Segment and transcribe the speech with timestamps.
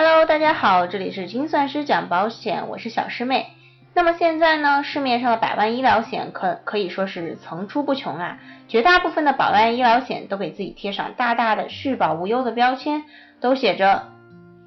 [0.00, 3.48] Hello，大家好，这里是精算师讲保险，我是小师妹。
[3.94, 8.38] 那么现在呢，市面上的百万医疗险可可以说是层出不穷啊，
[8.68, 13.02] 绝大部分的百万医疗险都给自己贴上大大的续保无忧的标签，
[13.40, 14.04] 都写着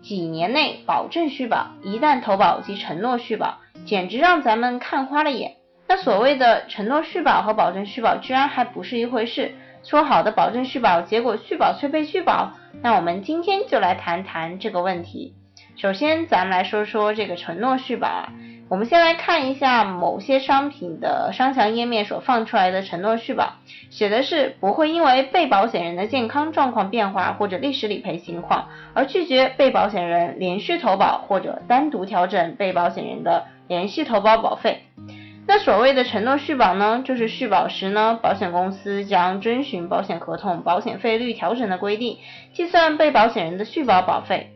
[0.01, 5.53] 几年内保证续保，一旦投保即承诺续保，简直让咱们看花了眼。
[5.93, 9.51] 那所谓的承诺续保和保证续保，居然还不是一回事。
[9.83, 15.33] 说好的保证续保，结果续保却被拒保，那我们今天就来谈谈这个问题。
[15.75, 18.31] 首先，咱们来说说这个承诺续保啊。
[18.69, 23.55] 我们先来看一下某些商品的商详页面所放出来的承诺续保，
[23.89, 34.83] 写的是不会因为被保险人的健康状况变化或者历史理赔情况而拒绝被保险人连续投保或者单独调整被保险人的连续投保保费。
[35.53, 42.19] 那所谓的承诺续保呢，就是续保时呢，保险公司将遵循保险合同保险费率调整的规定，
[42.53, 44.53] 计算被保险人的续保保费。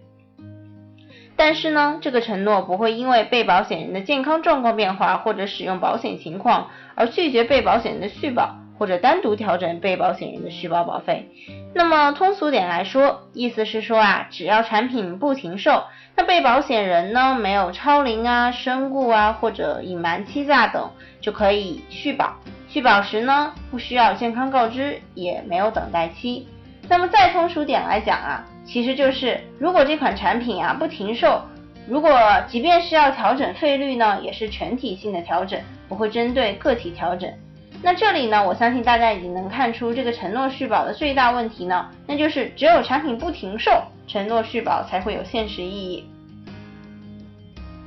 [1.35, 11.29] 但是呢，这个承诺不会因为被保险人的健康状况变化或者使用保险情况而拒绝被保险人的续保，或者单独调整被保险人的续保保费。
[11.73, 15.83] 那么通俗点来说，意思是说啊，只要产品不停售，
[16.15, 22.35] 那被保险人呢没有超龄啊、身故啊或者隐瞒欺诈等，就可以续保。
[22.67, 26.47] 续保时呢，不需要健康告知，也没有等待期。
[26.87, 31.41] 那么再通俗点来讲啊，其实就是如果这款产品啊不停售，
[31.87, 32.11] 如果
[32.47, 37.29] 即便是要调整费率呢，也是全体性的调整，不会针对个体调整。
[37.83, 46.09] 那这里呢，我相信大家已经能看出这个承诺续保的最大问题呢，那就是只有产品不停售，承诺续保才会有现实意义。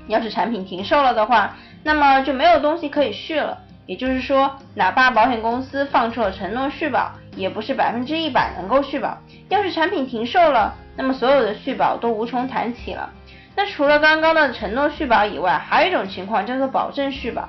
[0.06, 3.58] 要是产品停售了的话，那么就没有东西可以续了。
[3.86, 9.18] 也就是说，哪怕保险公司放出了承诺续保，也不是百分之一百能够续保。
[9.48, 13.10] 要是产品停售了，那么所有的续保都无从谈起了。
[13.56, 17.48] 那除了刚刚的承诺续保以外，还有一种情况叫做保证续保。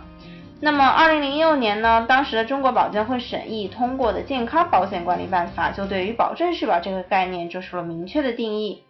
[0.61, 8.83] 那么，二零零六年呢，当时的中国保监会审议通过的《健康保险管理办法》就对于保证续保这个概念做出了明确的定义。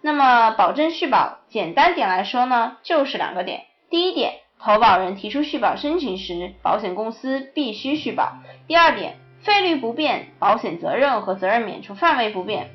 [0.00, 3.62] 那么，保证续保简单点来说呢，就是两个点。
[3.90, 8.32] 第一点，投保人提出续保申请时，保险公司必须续保。
[8.66, 12.70] 第二点，费率不变，保险责任和责任免除范围不变。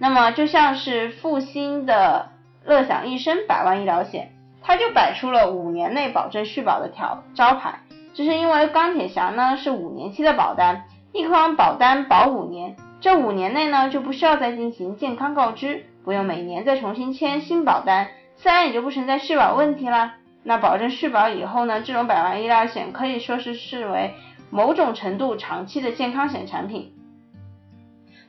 [0.00, 2.30] 那么，就像是复兴的
[2.64, 4.32] 乐享一生百万医疗险。
[4.68, 7.80] 他就摆出了五年内保证续保的条招牌，
[8.12, 20.16] 这是因为钢铁侠呢是五年期的保单，一款保单保五年，这五年内呢就不需要再进行健康告知，不用每年再重新签新保单，自然也就不存在续保问题啦。
[20.42, 24.12] 那保证续保以后呢，这种百万医疗险可以说是视为
[24.50, 26.92] 某种程度长期的健康险产品。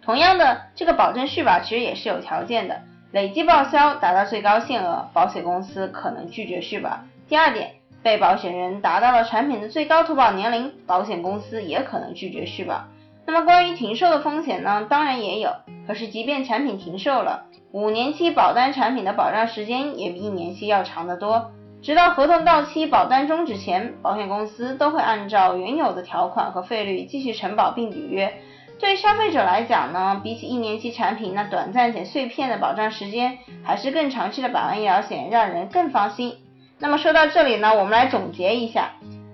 [0.02, 2.84] 同样的，这个保证续保其实也是有条件的。
[3.12, 7.00] 累计报销达到最高限额，保险公司可能拒绝续保。
[7.28, 7.72] 第二点，
[8.04, 12.84] 被保险人达到了产品的最高投保年龄，保险公司也可能拒绝续保。
[13.26, 14.86] 那么关于停售的风险呢？
[14.90, 15.52] 当然也有。
[15.88, 21.52] 可是即便产品停售了，五年期保单产品的保障时间也比一年期要长得多。
[21.82, 28.34] 直到合同到期、保单终止前，保险公司都会按照原有的条款和费率继续承保并履约。
[28.80, 36.38] 对消费者来讲呢，比起一年期产品那短暂且碎片的保障时间，还是更长期的百万医疗险让人更放心。
[36.80, 38.92] 那么说到这里呢，我们来总结一下。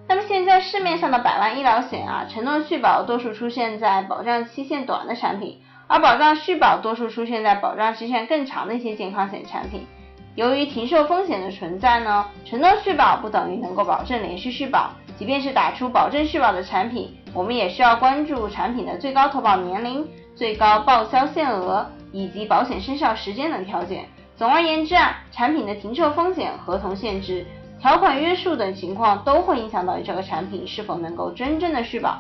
[0.07, 9.85] 那么现在市面上的百万医疗险啊，承诺续保多数出现在保障期限短的产品，而保障续保多数出现在保障期限更长的一些健康险产品。
[10.35, 14.91] 由于停售风险的存在呢，承诺续保不等于能够保证连续续保。
[15.17, 24.05] 即便是打出保证续保的产品，我们也需要关注产品的最高投保年龄、最高报销限额以及保险生效时间等条件。
[24.35, 27.45] 总而言之啊，产品的停售风险、合同限制、
[27.79, 32.19] 条款约束等情况都会影响到这个产品是否能够真正的续保。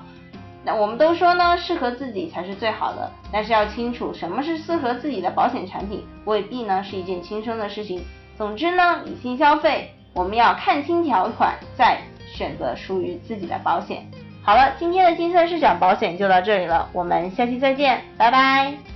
[0.65, 8.03] 那我们都说呢，适合自己才是最好的，但是要清楚什么是适合自己的保险产品，未必呢是一件轻松的事情。
[8.37, 11.99] 总之呢，理性消费，我们要看清条款再。
[12.27, 14.05] 选择属于自己的保险。
[14.43, 18.94] 好了，今天的金色市场保险就到这里了，我们下期再见，拜拜。